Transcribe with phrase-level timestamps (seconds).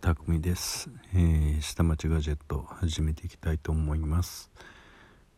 [0.00, 4.50] たくみです、えー、下町ガジェット始めていきたいと思います、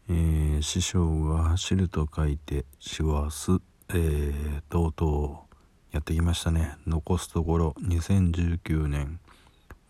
[0.09, 3.53] えー、師匠が走ると書いて師はす、
[3.91, 5.55] えー、とうとう
[5.95, 6.77] やってきましたね。
[6.87, 9.21] 残すところ2019年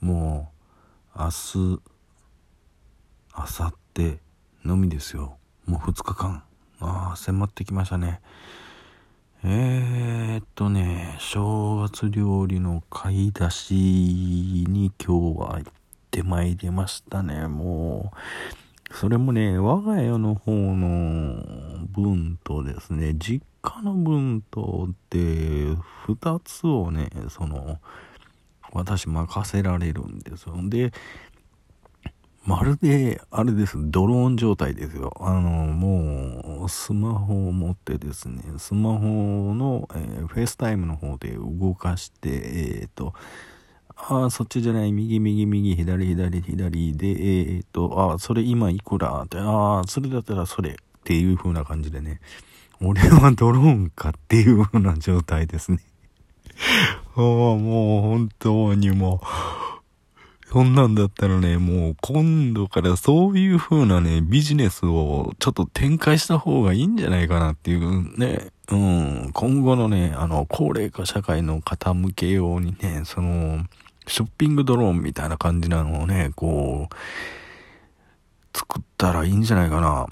[0.01, 0.53] も
[1.17, 1.81] う明日明
[3.37, 4.19] 後日
[4.65, 5.39] のみですよ。
[5.67, 6.45] もう2日間。
[6.81, 8.21] ああ迫ってきましたね。
[9.45, 13.75] えー、っとね、正月料理の買い出し
[14.69, 15.73] に今日は行っ
[16.11, 17.47] てまいりましたね。
[17.47, 18.13] も
[18.91, 27.79] う、それもね、我が家の方の分とですね、実家の分とって2つをね、その、
[28.73, 30.57] 私任せられるんですよ。
[30.65, 30.93] で、
[32.49, 35.13] まるで、あれです、ドローン状態ですよ。
[35.21, 43.13] あの、もう、スマホを持ってですね、スマホの、えー、 FaceTime の方で動かして、えっ、ー、と、
[43.95, 52.23] ああ、そっちじゃない、右、右、右、左、左、左で、えっ、と、ああ、それ今いくらって、ああ、それだったらそれっていう風な感じでね、
[52.81, 55.81] 俺はドローンかっていう風な状態ですね。
[57.15, 59.68] ああ、もう本当にもう、
[60.51, 73.67] そんなんだったらね、もう今度からそういう風なね、ビジネスをちょっと展開した方がいいんじゃないかなっていうね、うん、今後のね、あの、高齢化社会の方向けようにね、その、
[74.07, 76.97] ショッピングドローンみたいな感じなのをね、こう、
[78.57, 80.07] 作ったらいいんじゃないかな。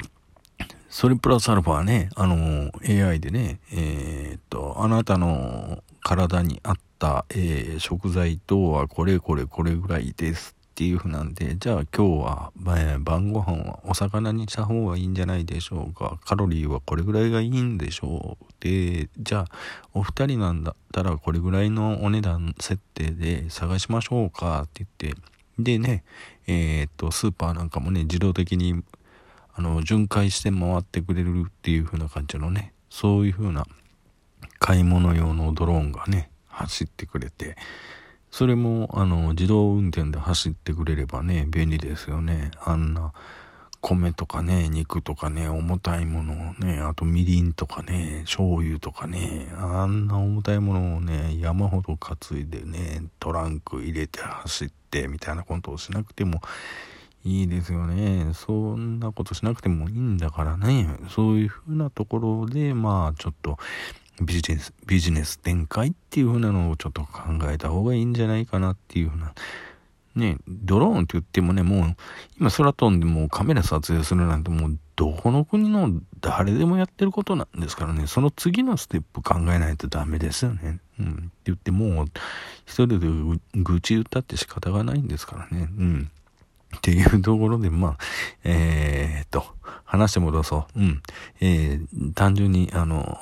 [0.91, 16.21] それプラスアルファね、あの、AI でね、えー、っと、あなたの体に合った、えー、食材等はこれこれこれぐらいですっていうふうなんで、じゃあ今日は、えー、晩ご飯はお魚にした方がいいんじゃないでしょうか。
[16.25, 18.45] カロリーはこれぐらいがいいんでしょう。
[18.61, 19.45] で、じゃあ
[19.95, 25.21] お二人なんだったらこれぐらいのお値段設定で探しましょうかって言って、
[25.59, 26.05] でね、
[26.47, 28.85] えー、っと、スーパーなんかもね、自動的に
[29.55, 33.67] あの、巡回して回ってくれるっていう風な感じのね、そういう風な
[34.59, 37.57] 買い物用のドローンがね、走ってくれて、
[38.31, 42.51] それも、あの、自動運転で走ってくれればね、便利ですよね。
[42.61, 43.13] あんな、
[43.81, 56.41] 米とかね、肉とかね、重たいものをね、あとみりんとかね、醤油とかね、あんな重たいものをね、山ほど担いでね、トランク入れて走ってみたいなことをしなくても
[57.25, 58.33] いいですよね。
[58.35, 60.89] そんなことしなくてもいいんだからね。
[61.09, 63.59] そういうふうなところで、まあちょっと、
[64.21, 69.35] ビジネス、ビジネス展開っていう風なのをちょっと考えた方がいいんじゃないかなっていう風な。
[70.15, 71.97] ね、ドローンって言ってもね、もう、
[72.41, 80.81] 今空飛んでもうカメラ撮影するなんてもう、どこの国の誰でもやってることなんですからね、その次のステップ考えないとダメですよね。
[80.99, 81.11] うん。
[81.11, 82.07] って言ってもう、
[82.65, 83.07] 一人で
[83.55, 85.69] 愚痴言ったって仕方がないんですからね。
[85.79, 86.11] うん。
[86.77, 87.97] っていうところで、まあ、
[88.45, 89.45] えー、っと、
[89.85, 90.81] 話戻そう。
[90.81, 91.03] うん。
[91.41, 93.19] えー、単純に、あの、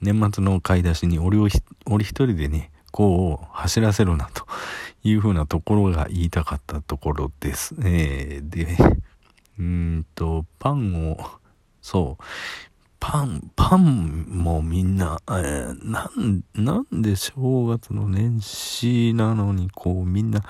[0.00, 1.48] 年末の買い出しに俺を
[1.86, 4.46] 俺一人でね、こう走らせるなと
[5.02, 7.74] いうふうなところが言いたかったところです。
[7.84, 8.76] えー、で、
[9.58, 11.18] うんと、パンを、
[11.82, 12.24] そう、
[12.98, 20.42] パン、パンもみんな、えー、なん、なんで正月の年始なのにこうみんな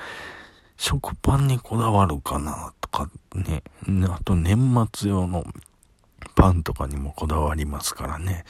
[0.77, 3.63] 食パンにこだわるかなとかね、
[4.09, 5.45] あと年末用の
[6.35, 8.45] パンとかにもこだわりますからね。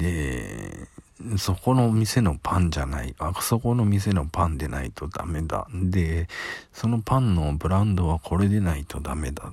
[0.00, 0.88] で、
[1.36, 5.66] そこの店のパンじゃない、あそこの店のパンでないとダメだ。
[5.72, 6.28] で、
[6.72, 9.52] そのパンのブランドはこれでないとダメだ。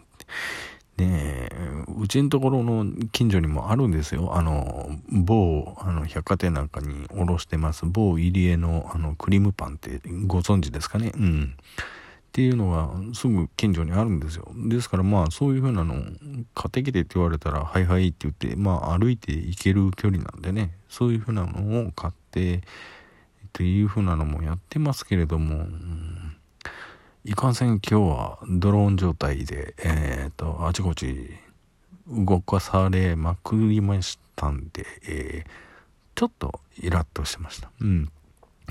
[0.96, 1.52] で、
[2.00, 4.36] うちのところの近所にもあるんですよ。
[4.36, 11.12] あの、某、あの、百貨店なんかにおろしてます、某入江の、あの、クリームパンってご存知ですかね？
[11.16, 11.54] うん。
[12.38, 14.48] っていうのがすぐ近所にあるんですよ。
[14.70, 15.96] ですからまあそういう風なの
[16.54, 22.62] 買ってきてって言われたらはいはいって言ってまあ歩いて行ける距離なんでねそういう風なのを買ってっ
[23.54, 26.38] ていう風なのもやってますけれども、うん、
[27.26, 31.32] いかんせん今日はドローン状態でえっ、とあちこち
[32.08, 35.50] 動かされまくりましたんで、えー、
[36.14, 37.72] ちょっとイラッとしてました。
[37.82, 38.12] うん。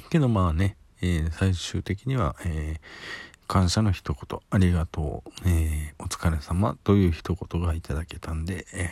[0.08, 8.90] けどまあね、えー、最終的には、えー感謝の一言、ありがとう、えー、お疲れ様という一言がいただけたんで、え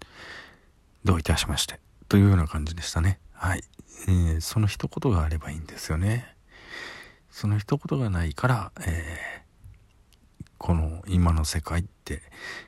[0.00, 0.06] ー、
[1.04, 1.78] どういたしまして、
[2.08, 3.18] というような感じでしたね。
[3.32, 3.62] はい。
[4.08, 6.36] えー、その一言があればいいんですよね。
[7.30, 12.22] その一言がないから、えー、この今の世界って、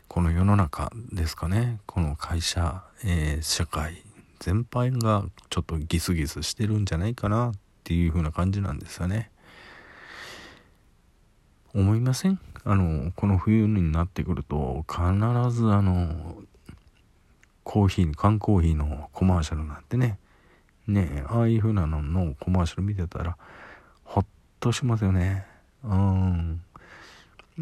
[0.08, 4.02] この世の中ですかね、この会社、えー、社会
[4.40, 9.30] 全般がちょっとギスギスしてるんじゃないかなっていう風な感じなんですよね。
[11.74, 12.38] 思いません？
[12.64, 15.02] あのこの冬になってくると必
[15.50, 16.36] ずあの
[17.62, 20.18] コーヒー缶コーヒーのコマーシャルなんてね
[20.86, 23.36] ねああいう風なののコマーシャル見てたら
[24.04, 24.26] ほっ
[24.60, 25.46] としますよね。
[25.82, 26.62] うん。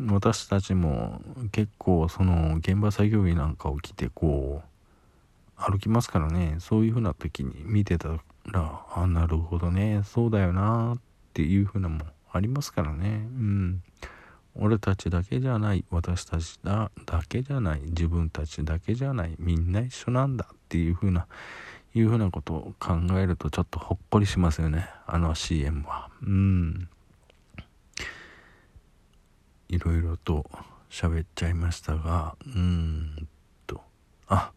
[0.08, 1.20] 私たちも
[1.50, 6.56] 結構その現場作業着なんかを着てこう歩きますからね。
[6.60, 8.08] そういう風な時に見てた
[8.46, 10.02] らあなるほどね。
[10.04, 11.00] そうだよなっ
[11.32, 12.00] ていう風なも
[12.32, 13.08] ありますからね。
[13.08, 13.82] うん。
[14.62, 21.26] 俺たちだけじゃない私たちだだけじゃない自分たちだけじゃないみんな一緒なんだっていう風な
[21.94, 24.88] いう風なことを考えるとちょっとほっこりしますよね。
[25.06, 26.08] あの CM は。
[26.22, 26.88] うん。
[29.68, 30.48] いろいろと
[30.88, 33.28] 喋っちゃいましたがうん
[33.66, 33.82] と。
[34.28, 34.52] あ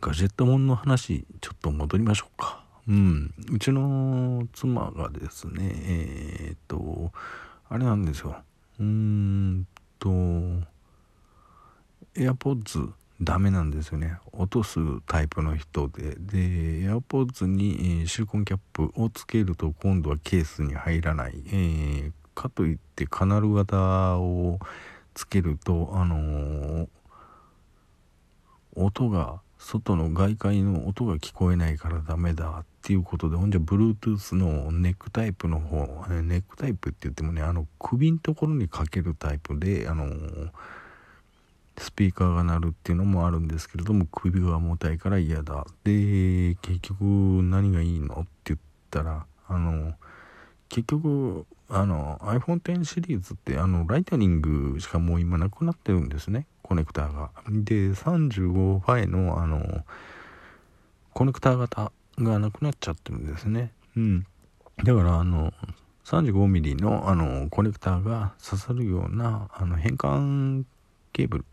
[0.00, 2.64] ガジェットモンの話ちょっと戻りましょうか。
[2.88, 3.32] うん。
[3.52, 7.12] うちの妻がですねえー、っと
[7.68, 8.36] あれなんですよ。
[8.80, 9.66] うーん
[9.98, 10.08] と
[12.14, 14.18] AirPods ダメなんですよね。
[14.32, 16.16] 落とすタイプの人で。
[16.18, 16.36] で
[16.88, 24.58] AirPods にシリコンキャップをつけると今度はケースに入らない、えー、かといってカナル型を
[25.14, 26.88] つけるとあのー、
[28.74, 35.86] 音が外の外界の音が聞こえないからダメだっていうことでほんじゃ Bluetooth のネックタイプの方
[36.22, 40.06] ネックタイプって言ってもねあの首のところにかけるタイプであの
[41.78, 45.66] スピーカーが鳴るっていうのもあるんですけれども首が重たいから嫌だ。
[45.82, 47.02] で結局
[47.42, 48.20] 何がいいの？
[48.20, 48.60] って言っ
[48.90, 49.94] たらあの
[50.68, 57.30] 結局あの iPhone X シリーズってあのライトニングしかもう今なくなってるんですねコネクターが。
[57.50, 59.84] で、35ファイの、あの、
[61.12, 63.70] コネクター型がなくなっちゃってるんですね。
[63.96, 64.26] うん。
[64.82, 65.52] だから、あの、
[66.06, 70.64] 35ミリの、あの、コネクターが刺さるような、あの、変換
[71.12, 71.44] ケーブル、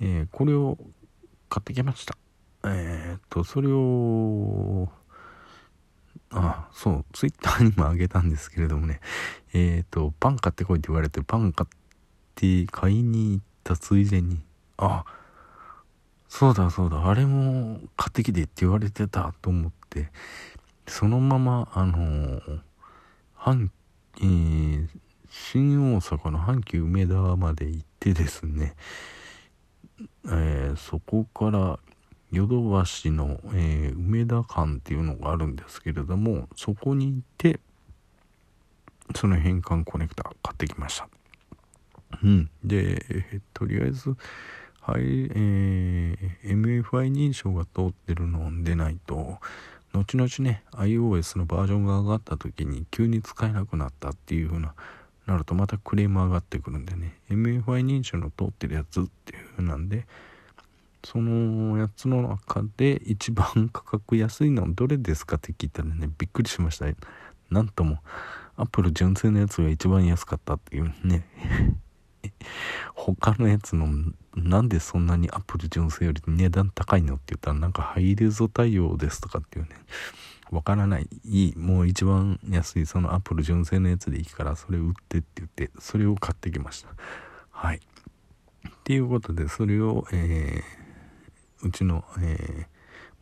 [0.00, 0.76] えー、これを
[1.48, 2.16] 買ってきました。
[2.64, 4.88] えー、っと、それを、
[6.30, 9.00] あ、そう、ツイッターにもあげたんですけれどもね、
[9.54, 11.78] えー、っと、パン買ってこいって言われて、パン買っ
[12.34, 14.40] て買いに行ったついでに、
[14.76, 15.04] あ、
[16.28, 20.10] そうだそうだ、あれも買ってきてって言われてたと思って、
[20.86, 22.40] そのまま、あの
[23.36, 23.70] 阪、
[24.20, 24.88] えー、
[25.30, 28.74] 新大阪の阪急梅田まで行ってですね、
[30.26, 31.78] えー、そこから
[32.30, 37.60] ヨドバシの、えー、梅田館っていうのがあるんですけれどもそこに行って
[39.14, 41.08] その変換コネクタ買ってきました。
[42.22, 44.16] うん、で、えとりあえず、
[44.80, 49.38] はいえー、MFI 認証が通ってるのでないと
[49.92, 54.74] 後々ね iOS のバージョンが上がった時に急に使えなくなったっていう風な
[55.26, 60.06] なるとまたクレーム上がってくるんでね MFI 認証の通ってるやつっていう風なんで
[61.10, 66.84] そのやつの中で一番価格安いのはどれですかって聞いたらねびっくりしました。
[67.48, 68.00] なんとも
[68.58, 71.24] アップル純正のやつが一番安かったっていうね。
[72.92, 73.88] 他のやつの
[74.34, 79.70] なんでそんなにアップル純正より値段高いのって言ったらなんかハイレゾ対応ですとかっていうね。
[80.50, 81.08] わからない。
[81.24, 86.90] いいもう一番安いそのアップル純正のやつでいいからそれ売ってって言ってそれを買ってきました。
[87.50, 87.80] はい。
[88.68, 90.77] っていうことでそれを、えー、
[91.62, 92.66] うちの、えー、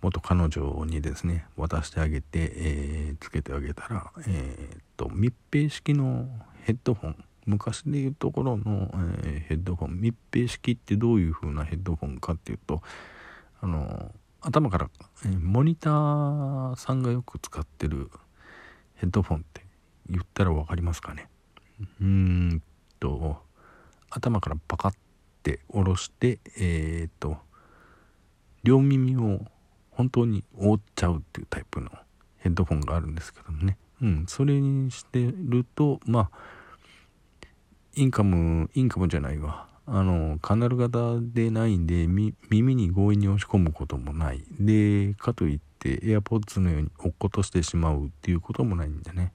[0.02, 6.28] 元彼女にですね渡してあげて、えー、つけてあげたらえー、っと密閉式の
[6.62, 8.90] ヘッドホン昔でいうところの、
[9.24, 12.82] え、ヘッドホン密閉式ってどういう風なヘッドホンかっていうと
[13.60, 14.90] あの頭から、
[15.24, 18.10] え、モニターさんがよく使ってる
[18.96, 19.64] ヘッドフォンって
[20.10, 21.28] 言ったら分かりますかね。
[22.00, 22.62] うーん
[22.98, 23.36] と
[24.10, 24.94] 頭からパカッ
[25.42, 27.38] て下ろしてえー、っと
[28.66, 29.40] 両耳を
[29.92, 31.90] 本当に覆っちゃうっていうタイプの
[32.38, 36.56] ヘッドフォンがあるんですけどもねうんそれにしてるとまあ
[37.98, 39.66] インカム、インカムじゃないわ。
[39.86, 44.44] あの、カナル型でないんで、耳に強引に押し込むこともない。
[44.60, 49.32] で、かといって、AirPods のように落っことしてしまうっていうこともないんでね。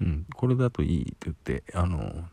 [0.00, 2.28] うん、これだといいって言って、あの、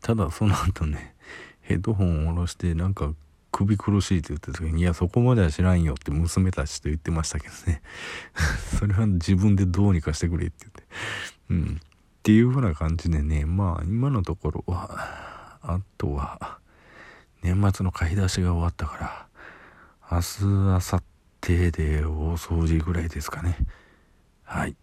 [0.00, 1.16] ただその後ね、
[1.62, 3.12] ヘッドホンを下ろして、なんか
[3.54, 7.82] 首苦しいって言ってた時に、いや、そこまでは知らんよって娘たちと言ってましたけどね。
[8.78, 10.82] それは自分でどうにかしてくれって言って。
[11.50, 11.80] うん。
[11.80, 16.58] っていう風な感じでね、まあ今のところは、あとは、
[17.42, 19.28] 年末の買い出しが終わったから、
[20.10, 21.02] 明日、明後
[21.42, 23.56] 日で大掃除ぐらいですかね。
[24.42, 24.74] はい。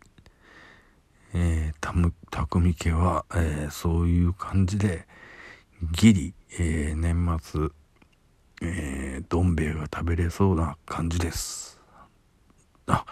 [1.33, 5.07] えー、たむ匠家は、えー、そういう感じで
[5.93, 7.69] ギリ、えー、年末、
[8.63, 11.79] えー、どん兵衛が食べれそうな感じです。
[12.85, 13.05] あ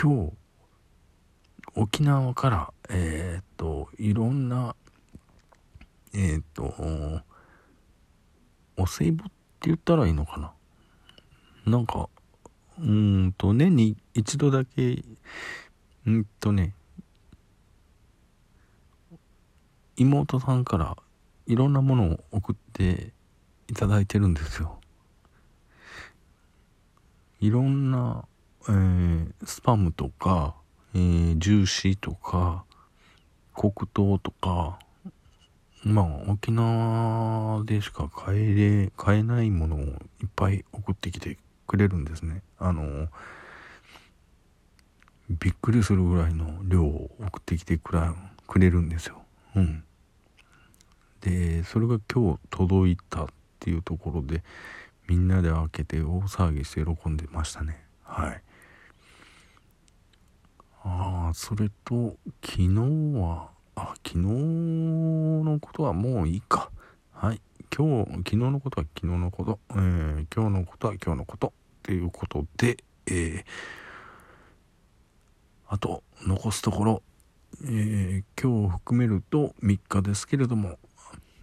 [0.00, 0.32] 今日
[1.74, 4.76] 沖縄からえー、っといろんな
[6.14, 6.74] えー、っと
[8.76, 9.30] お歳暮って
[9.62, 10.52] 言ったらいいのかな？
[11.66, 12.08] なんか
[12.78, 15.02] うんと年に一度だけ
[16.06, 16.74] うんとね
[19.96, 20.96] 妹さんから
[21.46, 23.12] いろんなものを送って
[23.68, 24.80] いただいてるんですよ。
[27.40, 28.24] いろんな、
[28.68, 30.54] えー、スパムとか、
[30.94, 32.64] えー、ジューシーとか
[33.54, 34.78] 黒糖とか
[35.84, 39.94] まあ沖縄でしか買えれ買えないものをいっ
[40.34, 42.42] ぱい送ってきてくれるんですね。
[42.58, 43.08] あの
[45.28, 47.92] びっくりするぐらいの量を送ってきてく
[48.58, 49.22] れるんですよ。
[49.54, 49.84] うん。
[51.20, 53.28] でそれが今日届いた
[53.68, 54.42] ていうところで
[55.06, 57.84] みんなで開けて大騒ぎして喜んでましたね。
[58.02, 58.42] はい。
[60.82, 62.68] ああそれと昨日
[63.18, 66.70] はあ昨日のことはもういいか。
[67.12, 67.40] はい。
[67.76, 71.48] 今日昨日のことは昨日のこと、えー、今日のことは今日のこと。
[71.48, 73.44] っていうことで、えー、
[75.68, 77.02] あと残すところ、
[77.64, 80.78] えー、今日を含めると3日ですけれども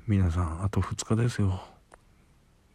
[0.08, 1.75] 皆さんあと2日ですよ。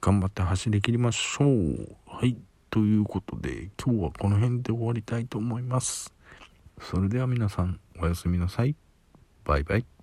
[0.00, 1.97] 頑張って走り切りましょう。
[2.07, 2.37] はい。
[2.71, 6.14] ということで今日はこの辺で終わりたいと思います。
[6.80, 8.75] それでは皆さんおやすみなさい。
[9.45, 10.00] バイバイ。